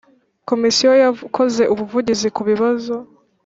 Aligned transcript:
Komisiyo 0.49 0.91
yakoze 1.03 1.63
ubuvugizi 1.73 2.27
ku 2.35 2.41
bibazo 2.49 2.95